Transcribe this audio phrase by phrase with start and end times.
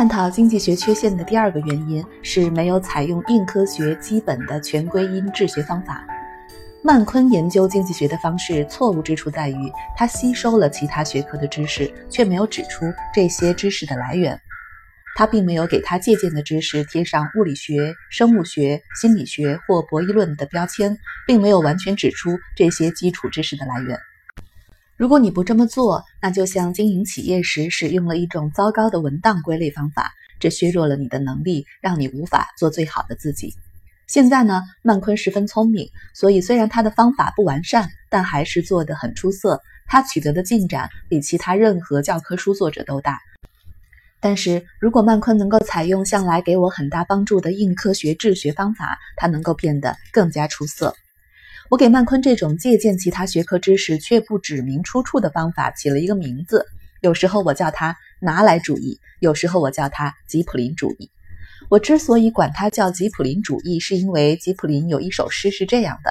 [0.00, 6.02] 探讨经济学缺陷的第二个原因是没有采用硬科学基本的全归因治学方法。
[6.82, 14.40] 曼昆研究经济学的方式错误之处在于，他吸收了其他学科的知识，却没有指出这些知识的来源。
[15.16, 23.98] 他并没有给他借鉴的知识贴上物理学、生物学、心理学或博弈论的标签，并没有完全指出这些基础知识的来源。
[25.00, 33.54] 如果你不这么做，那就像经营企业时使用了一种糟糕的文档归类方法，这削弱了你的能力，让你无法做最好的自己。
[34.06, 39.62] 现在呢，曼昆十分聪明，所以虽然他的方法不完善，但还是做得很出色。
[39.86, 43.20] 他取得的进展比其他任何教科书作者都大。
[44.20, 50.94] 但是如果曼昆能够采用向来给我很大帮助的硬科学治学方法，他能够变得更加出色。
[51.70, 56.66] 我给曼昆这种借鉴其他学科知识却不指明出处的方法起了一个名字。
[57.00, 61.12] 有时候我叫它“拿来主义”，有时候我叫它“吉普林主义”。
[61.70, 66.10] 我之所以管它叫吉普林主义，是因为吉普林有一首诗是这样的：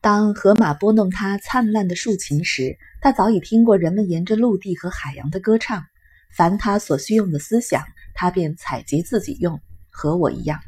[0.00, 5.84] 当河马拨弄它灿烂的竖琴时，他早已听过人们沿着陆地和海洋的歌唱。
[6.36, 10.58] 凡他所需用的思想，他便采集自己用，和我一样。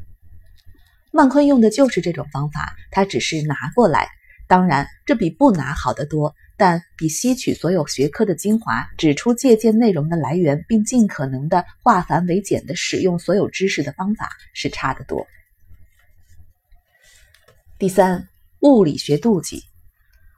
[1.15, 4.09] 曼昆用的就是这种方法，他只是拿过来。
[4.47, 15.25] 当然，这比不拿好得多，但比吸取所有学科的精华，指出借鉴内容的来源，并尽可能的化繁为简的使用所有知识的方法是差得多。
[17.79, 18.27] 第三，
[18.59, 19.63] 物理学妒忌。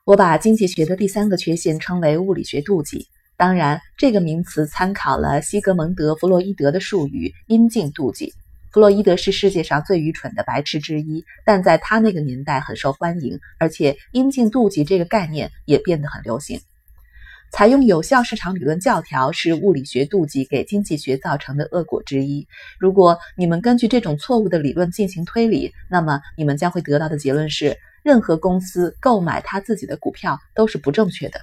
[0.03, 3.07] 我把经济学的第三个缺陷称为物理学妒忌。
[3.35, 8.31] 当然，这个名词参考了西格蒙德·弗洛伊德的术语“阴茎妒忌”。
[8.71, 16.59] 弗洛伊德是世界上最愚蠢的白痴之一，但在他那个年代很受欢迎，而且“阴茎妒忌”这个概念也变得很流行。
[17.49, 22.45] 采用有效市场理论教条是物理学妒忌给经济学造成的恶果之一。
[22.77, 31.39] 如果你们根据这种错误的理论进行推理，那么你们将会得到的结论是：任何公司购买他自己的股票都是不正确的，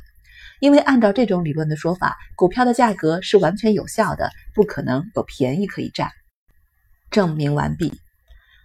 [0.60, 6.10] 因为按照这种理论的说法，股票的价格是完全有效的，不可能有便宜可以占。
[7.14, 7.92] 证明完毕。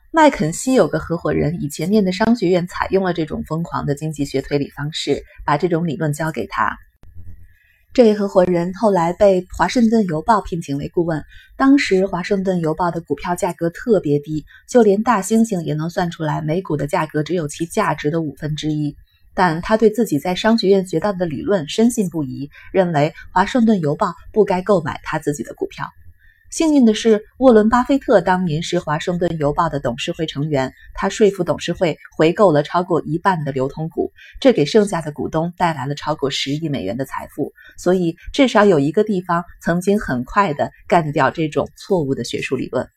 [0.10, 6.76] 麦肯锡有个合伙人以前念的商学院采用了这种疯狂的经济学推理方式，把这种理论交给他。
[7.94, 11.24] 这位合伙人后来被华盛顿邮报聘请为顾问。
[11.58, 18.96] 当时华盛顿邮报的股票价格特别低，就连大猩猩也能算出来每股的价格只有其价值的五分之一。
[19.36, 25.86] 但他对自己在商学院学到的理论深信不疑，认为华盛顿邮报不该购买他自己的股票。
[26.50, 37.54] 幸运的是，沃伦·巴菲特当年是华盛顿邮报的董事会成员，他说服董事会回购了超过一半的流通股，这给剩下的股东带来了超过十亿美元的财富。
[37.78, 42.90] 所以，至少有一个地方曾经很快地干掉这种错误的学术理论。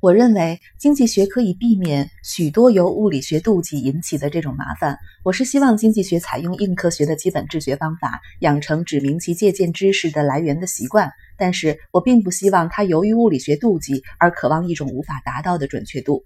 [0.00, 4.98] 我认为经济学可以避免许多由物理学妒忌引起的这种麻烦。
[5.22, 11.12] 我是希望经济学采用硬科学的基本治学方法，养成指明其借鉴知识的来源的习惯。
[11.42, 16.22] 但是我并不希望他由于物理学妒忌而渴望一种无法达到的准确度。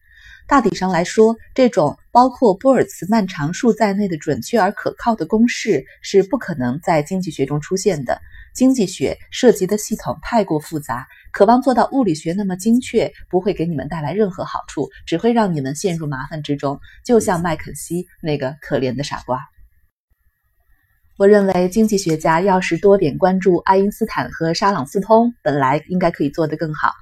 [0.47, 8.21] 大体上来说，这种包括波尔茨曼常数在内的准确而可靠的公式是不可能在经济学中出现的。
[8.55, 11.07] 经济学涉及的系统太过复杂。
[11.33, 19.41] 渴望做到物理学那么精确，不会给你们带来任何好处，只会让你们陷入麻烦之中，就像麦肯锡那个可怜的傻瓜。
[21.19, 26.93] 我认为经济学家要是多点关注爱因斯坦和沙朗斯通，本来应该可以做得更好。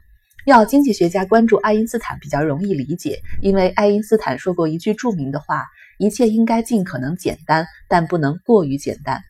[0.46, 5.64] 要经济学家关注爱因斯坦比较容易理解，因为爱因斯坦说过一句著名的话
[5.98, 9.20] ：“一切应该尽可能简单，但不能过于简单。”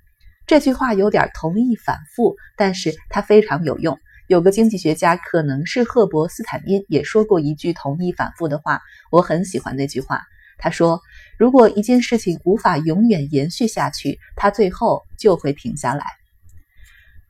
[0.46, 3.98] 这句话有点同义反复，但是它非常有用。
[4.26, 10.20] 有个经济学家，可能是赫伯·斯坦因，也说过一句同义反复的话，我很喜欢那句话。
[10.56, 11.00] 他说
[11.38, 16.04] ：“如果一件事情无法永远延续下去，它最后就会停下来。”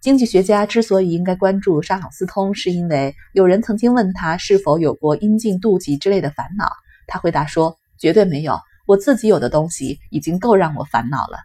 [0.01, 6.71] 经济学家之所以应该关注沙朗斯通，是因为有人曾经问他是否有过阴茎妒忌之类的烦恼。
[7.06, 11.39] 他回答说：“绝对没有，我自己有的东西已经够让我烦恼了。”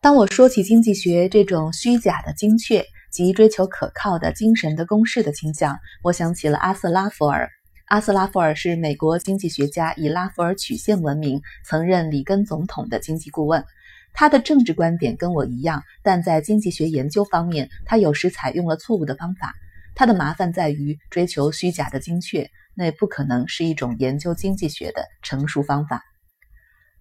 [0.00, 7.50] 当我说起经济学这种虚假的精确，及追求可靠的精神的公式的倾向，我想起了阿瑟拉弗尔。
[7.86, 13.64] 阿斯拉夫尔是美国经济学家，以拉弗尔曲线闻名，曾任里根总统的经济顾问。
[14.12, 19.54] 他的政治观点跟我一样，但在经济学研究方面，他有时采用了错误的方法。
[19.94, 26.02] 他的麻烦在于追求虚假的精确，那不可能是一种研究经济学的成熟方法。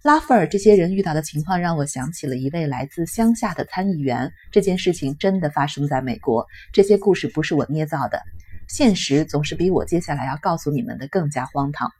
[0.03, 4.31] 拉斐尔这些人遇到的情况让我想起了一位来自乡下的参议员。
[4.51, 8.21] 这件事情真的发生在美国，这些故事不是我捏造的。
[8.67, 11.91] 现实总是比我接下来要告诉你们的更加荒唐。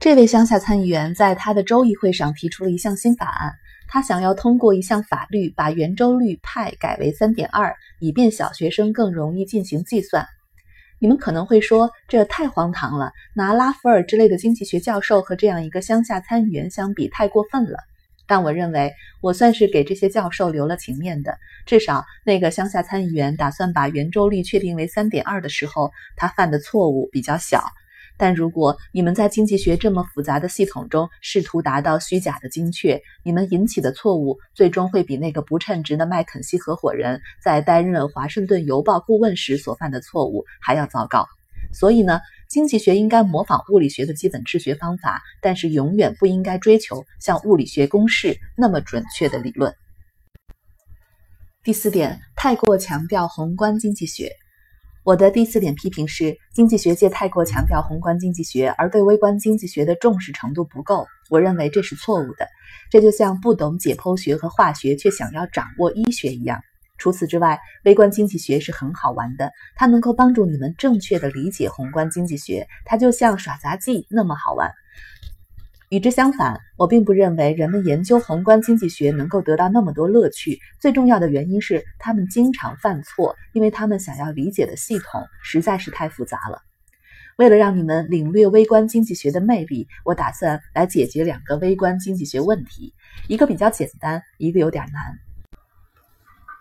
[0.00, 3.54] 这位乡下参议员在他的州议会上提出了一项新法案，
[3.88, 10.26] 他想要通过一项法律把圆周率派改为三点二，以便小学生更容易进行计算。
[11.00, 13.12] 你们可能会说，这太荒唐了！
[13.34, 17.78] 拿拉弗尔之类的经济学教授和这样一个乡下参议员相比，太过分了。
[18.28, 21.36] 但我认为，我算是给这些教授留了情面的。
[21.66, 27.64] 至少，那个乡下参议员打算把圆周率确定为三点二的时候，他犯的错误比较小。
[28.20, 41.26] 但如果你们在经济学这么复杂的系统中试图达到虚假的精确，你们引起的错误最终会比那个不称职的麦肯锡合伙人在担任华盛顿邮报顾问时所犯的错误还要糟糕。
[41.72, 49.74] 所以呢，经济学应该模仿物理学的基本治学方法，但是永远不应该追求像物理学公式那么准确的理论。
[51.62, 54.32] 第四点，太过强调宏观经济学。
[55.04, 61.06] 我的第四点批评是，经济学界太过强调宏观经济学，而对微观经济学的重视程度不够。
[61.28, 62.48] 我认为这是错误的。
[62.90, 66.60] 这就像不懂解剖学和化学却想要掌握医学一样。
[66.98, 72.66] 除此之外，微观经济学是很好玩的，它能够帮助你们正确的理解宏观经济学。
[72.84, 74.70] 它就像耍杂技那么好玩。
[75.90, 80.60] 与之相反，我并不认为人们研究宏观经济学能够得到那么多乐趣。
[80.78, 86.60] 最重要的原因是，他们经常犯错，因为他们想要理解的系统实在是太复杂了。
[87.38, 92.92] 为了让你们领略微观经济学的魅力，我打算来解决两个微观经济学问题，
[93.28, 95.27] 一个比较简单，一个有点难。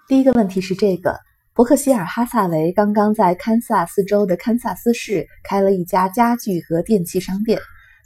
[0.07, 1.19] 第一个问题是这个：
[1.53, 7.59] 伯克希尔哈萨维刚刚在堪萨斯州的堪萨斯市开了一家家具和电器商店。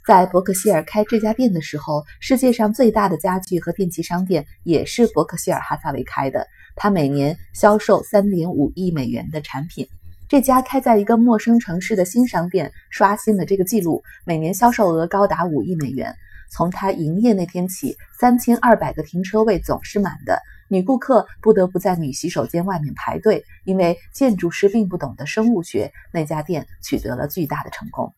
[0.04, 6.44] 在伯克希尔开这家店的时候，世界上最大的家具和电器商店也是伯克希尔哈萨维开的。
[6.74, 9.86] 他每年销售三点五亿美元的产品。
[10.28, 16.12] 这家开在一个陌生城市的新商店刷新了这个记录，每年销售额高达五亿美元。
[16.50, 20.38] 从他营业那天起，三千二百个停车位总是满的，
[20.72, 23.44] 女顾客不得不在女洗手间外面排队。
[23.64, 28.14] 因为建筑师并不懂得生物学，那家店取得了巨大的成功。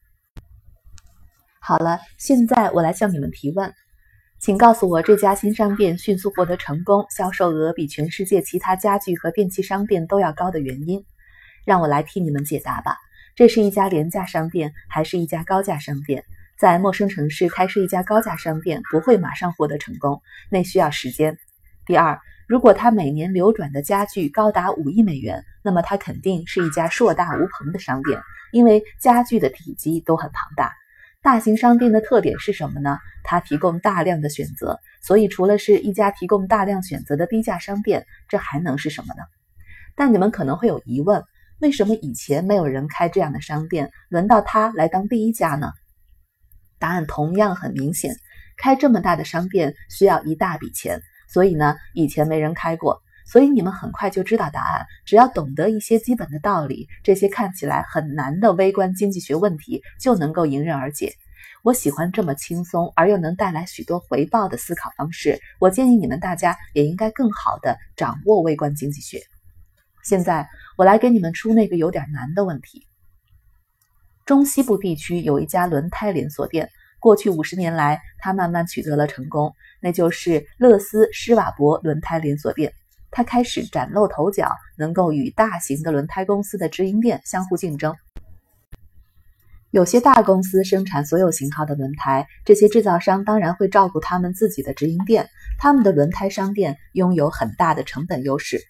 [1.58, 3.74] 好了，现在我来向你们提问，
[4.38, 11.04] 请告诉我这家新商店迅速获得成功，销售额比全世界其他家具和电器商店都要高的原因。
[11.64, 12.98] 让我来替你们解答吧。
[13.34, 16.24] 这是一家廉价商店，还是一家高价商店？
[16.56, 21.36] 在陌生城市开设一家高价商店不会马上获得成功，那需要时间。
[21.84, 28.20] 第二，如果它每年流转的家具高达五亿美元，那么它肯定是一家硕大无朋的商店，
[28.52, 30.72] 因为家具的体积都很庞大。
[31.22, 32.98] 大型商店的特点是什么呢？
[33.22, 39.22] 它提供大量的选择，所以除了是一家提供大量选择的低价商店，这还能是什么呢？
[39.96, 41.24] 但你们可能会有疑问：
[41.60, 45.72] 为什么以前没有人开这样的商店，轮到他来当第一家呢？
[46.78, 48.14] 答案同样很明显，
[48.58, 51.00] 开这么大的商店需要一大笔钱，
[51.34, 53.02] 所以呢，以前没人开过。
[53.26, 61.12] 所以你们很快就知道答案，只要懂得一些基本的道理，这些看起来很难的微观经济学问题就能够迎刃而解。
[61.64, 65.40] 我喜欢这么轻松而又能带来许多回报的思考方式。
[65.58, 69.20] 我建议你们大家也应该更好的掌握微观经济学。
[70.04, 72.86] 现在我来给你们出那个有点难的问题。
[74.24, 76.70] 中西部地区有一家轮胎连锁店，
[77.04, 82.72] 过去五十年来，他慢慢取得了成功，那就是乐斯施瓦伯轮胎连锁店。
[83.10, 87.94] 他开始崭露头角，能够与大型的轮胎公司的直营店相互竞争。
[89.70, 98.62] 有些大公司生产所有型号的轮胎，这些制造商当然会照顾他们自己的直营店，他们的轮胎商店拥有很大的成本优势。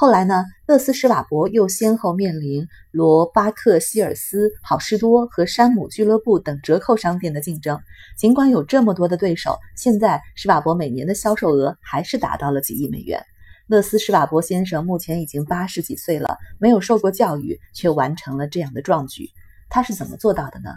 [0.00, 7.80] 后来呢，乐斯施瓦伯又先后面临罗巴克希尔斯、好事多和山姆俱乐部等折扣商店的竞争。
[8.16, 13.20] 尽管有这么多的对手，现在施瓦伯每年的销售额还是达到了几亿美元。
[13.66, 19.28] 勒斯施瓦伯先生目前已经八十几岁了，没有受过教育，却完成了这样的壮举。
[19.68, 20.70] 他是怎么做到的呢？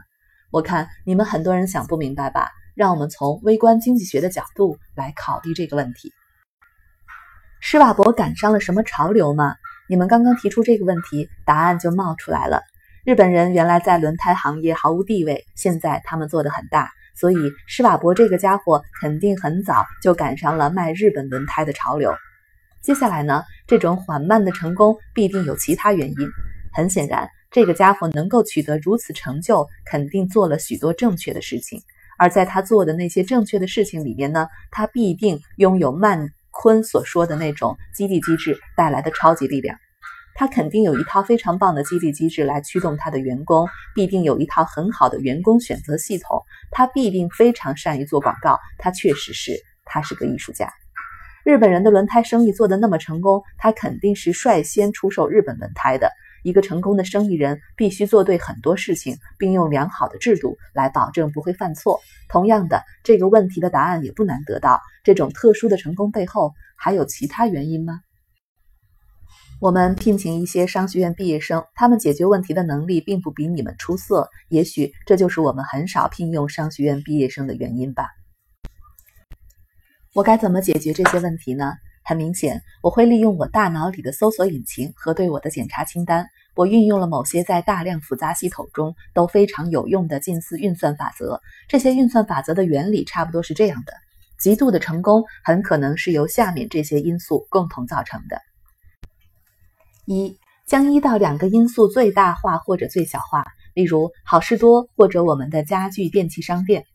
[0.50, 2.50] 我看你们很多人想不明白吧？
[2.74, 6.12] 让我们从微观经济学的角度来考虑这个问题。
[7.64, 9.56] 施瓦伯赶上了什么潮流吗？
[9.88, 12.64] 你们刚刚提出这个问题，答案就冒出来了。
[13.06, 17.38] 日本人原来在轮胎行业毫无地位，现在他们做得很大，所以
[17.68, 22.12] 施瓦伯这个家伙肯定很早就赶上了卖日本轮胎的潮流。
[22.82, 23.44] 接下来呢？
[23.68, 26.30] 这种缓慢的成功必定有其他原因。
[26.74, 31.80] 很显然，这个家伙能够取得如此成就，肯定做了许多正确的事情。
[32.18, 39.78] 而在他做的那些正确的事情里面呢，他必定拥有慢坤所说的那种激励机制带来的超级力量。
[40.34, 46.44] 他肯定有一套非常棒的激励机制来驱动他的员工，必定有一套很好的员工选择系统。
[46.72, 48.58] 他必定非常善于做广告。
[48.78, 50.72] 他确实是，他是个艺术家。
[51.44, 56.12] 日本人的轮胎生意做得那么成功，他肯定是率先出售日本轮胎的。
[56.44, 62.00] 一个成功的生意人必须做对很多事情，并用良好的制度来保证不会犯错。
[62.30, 64.80] 同样的，这个问题的答案也不难得到。
[65.04, 68.02] 这种特殊的成功背后还有其他原因吗？
[69.60, 74.28] 我们聘请一些商学院毕业生，他们解决问题的能力并不比你们出色。
[74.50, 78.08] 也许这就是我们很少聘用商学院毕业生的原因吧。
[80.16, 81.74] 我该怎么解决这些问题呢？
[82.04, 86.28] 很明显，我会利用我大脑里的搜索引擎和对我的检查清单。
[86.54, 91.42] 我运用了某些在大量复杂系统中都非常有用的近似运算法则。
[91.70, 93.94] 这些运算法则的原理差不多是这样的：
[94.38, 98.42] 极度的成功很可能是由下面这些因素共同造成的。
[100.06, 106.86] 一将一到两个因素最大化或者最小化，例如好事多或者我们的家具电器商店。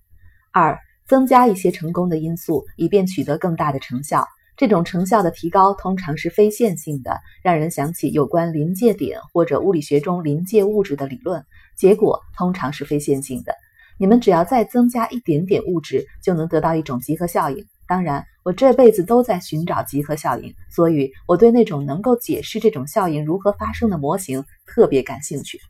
[0.52, 4.26] 二增加一些成功的因素，以便取得更大的成效。
[4.56, 11.44] 这种成效的提高通常是非线性的，让人想起有关临界点或者物理学中临界物质的理论。
[11.76, 13.54] 结果通常是非线性的。
[13.98, 17.66] 你们只要再增加一点点物质，就能得到一种集合效应。
[17.88, 25.60] 当然，我这辈子都在寻找集合效应，所以我对那种能够解释这种效应如何发生的模型特别感兴趣。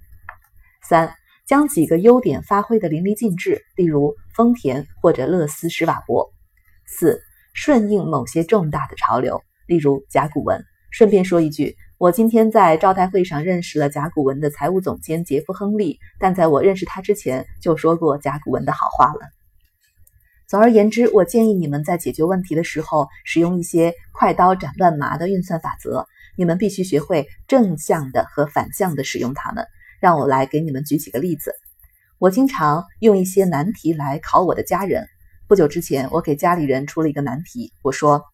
[0.83, 1.12] 三，
[1.47, 6.33] 将几个优点发挥得淋漓尽致，例如丰田或者乐斯施瓦伯。
[6.87, 7.21] 四，
[7.56, 10.62] 顺应某些重大的潮流，例如甲骨文。
[10.90, 19.20] 顺便说一句，我今天在招待会上认识了甲骨文的财务总监杰夫·亨利，但在我认识他之前就说过甲骨文的好话了。
[20.46, 26.06] 总而言之，我建议你们在解决问题的时候使用一些快刀斩乱麻的运算法则。
[26.36, 29.66] 你们必须学会正向的和反向的使用它们。
[29.98, 31.54] 让我来给你们举几个例子。
[32.18, 35.08] 我经常用一些难题来考我的家人。
[35.48, 37.72] 不久之前，我给家里人出了一个难题。
[37.82, 38.24] 我说，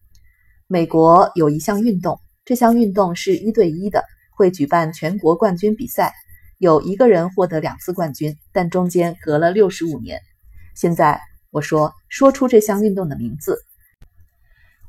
[0.67, 4.03] 美国有一项运动，这项运动是一对一的，
[4.35, 6.13] 会举办全国冠军比赛，
[6.57, 10.19] 有一个人获得两次冠军，但中间隔了六十五年。
[10.75, 11.21] 现在。
[11.51, 13.63] 我说，说出这项运动的名字。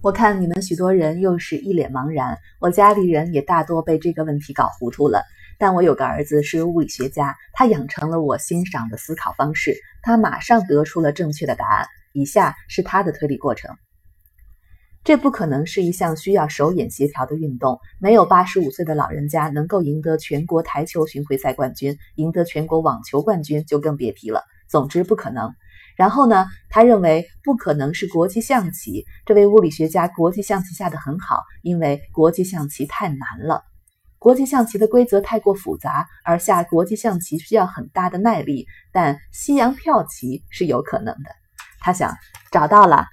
[0.01, 5.23] 我看你们许多人又是一脸茫然，我家里人也大多被这个问题搞糊涂了。
[5.59, 11.87] 但我有个儿子是物理学家，他养成了我欣赏的思考方式，他马上得出了正确的答案。
[12.15, 13.77] 以下是他的推理过程：
[15.03, 17.79] 这不可能是一项需要手眼协调的运动。
[18.01, 24.45] 没有八十五岁的老人家能够赢得全国台球巡回赛冠军，赢得全国网球冠军就更别提了。
[24.69, 25.53] 总之，不可能。
[25.97, 26.47] 然后呢？
[26.71, 29.05] 他认为不可能是国际象棋。
[29.27, 33.63] 这位物理学家国际象棋下得很好，因为国际象棋太难了。
[34.19, 38.67] 国际象棋的规则太过复杂，而下国际象棋需要很大的耐力。
[38.91, 41.31] 但西洋跳棋是有可能的。
[41.85, 42.17] 他想
[42.51, 43.09] 找到了，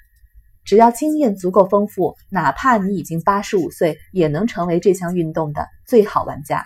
[0.63, 6.65] 只要经验足够丰富，哪怕你已经八十五岁，也能成为这项运动的最好玩家。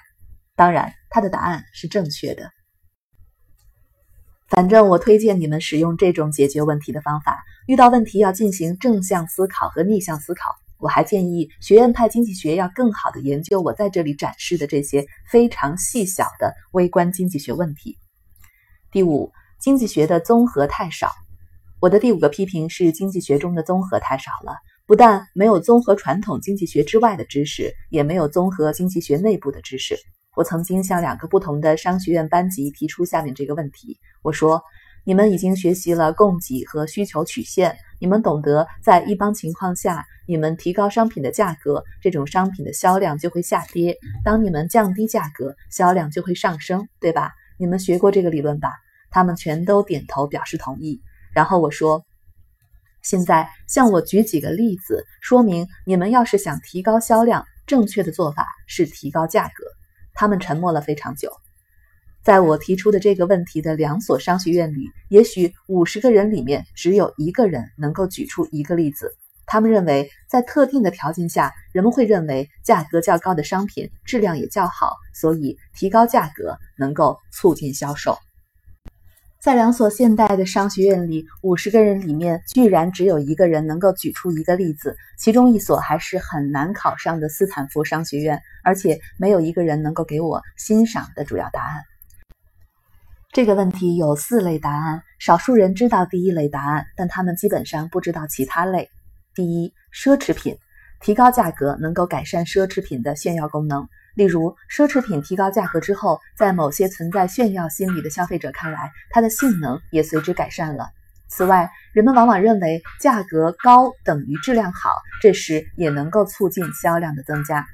[0.55, 2.51] 当然，他的答案是正确的。
[4.49, 7.43] 反正我推荐你们使用这种解决问题的方法。
[7.65, 10.53] 遇到问题要进行正向思考和逆向思考。
[10.77, 17.97] 我还建议学院派经济学要更好的研究我在这里展示的这些非常细小的微观经济学问题。
[18.91, 21.09] 第五，经济学的综合太少。
[21.85, 24.55] 我的第五个批评是经济学中的综合太少了，
[24.87, 29.95] 不但没有综合传统经济学之外的知识，也没有综合经济学内部的知识。
[30.35, 34.63] 我曾经向两个不同的商学院班级提出下面这个问题：我说，
[35.03, 47.31] 你们已经学习了供给和需求曲线，你们懂得在一般情况下，你们提高商品的价格，这种商品的销量就会下跌；当你们降低价格，销量就会上升，对吧？
[47.59, 48.71] 你们学过这个理论吧？
[49.11, 50.99] 他们全都点头表示同意。
[51.35, 52.05] 然后我说，
[53.03, 59.65] 现在向我举几个例子，说明你们要是想提高销量，正确的做法是提高价格。
[60.13, 61.29] 他们沉默了非常久。
[62.23, 69.13] 在我提出的这个问题的两所商学院里，也许五十个人里面只有一个人能够举出一个例子。
[69.45, 78.17] 他们认为，在特定的条件下，人们会认为价格较高的商品质量也较好，所以提高价格能够促进销售。
[79.45, 91.83] 在两所现代的商学院里，五十个人里面居然只有一个人能够举出一个例子，其中一所还是很难考上的斯坦福商学院，而且没有一个人能够给我欣赏的主要答案。
[93.33, 98.89] 这个问题有四类答案，少数人知道第一类答案，但他们基本上不知道其他类。
[99.35, 100.57] 第一，奢侈品
[101.05, 110.89] 提高价格能够改善奢侈品的炫耀功能，例如，奢侈品提高价格之后，在某些存在炫耀心理的消费者看来，它的性能也随之改善了。
[111.27, 117.67] 此外，人们往往认为价格高等于质量好，这时也能够促进销量的增加。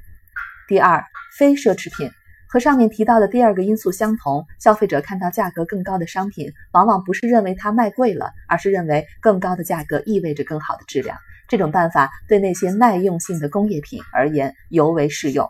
[0.68, 1.02] 第二，
[1.38, 2.12] 非奢侈品。
[2.50, 11.18] 和上面提到的第二个因素相同，消费者看到价格更高的商品，往往不是认为它卖贵了，而是认为更高的价格意味着更好的质量。
[11.52, 15.50] 这种办法对那些耐用性的工业品而言尤为适用。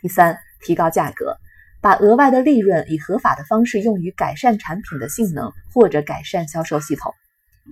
[0.00, 1.36] 第三，提高价格，
[1.82, 7.12] 把额外的利润以合法的方式用于改善产品的性能或者改善销售系统。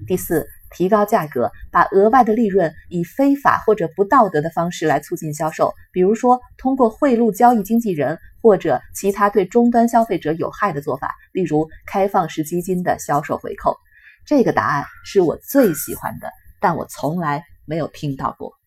[0.07, 0.47] 第四。
[0.77, 13.77] 提高价格，把额外的利润以非法或者不道德的方式来促进销售，比如说通过贿赂交易经纪人或者其他对终端消费者有害的做法，例如开放式基金的销售回扣。
[14.27, 16.29] 这个答案是我最喜欢的，
[16.61, 18.59] 但我从来没有听到过。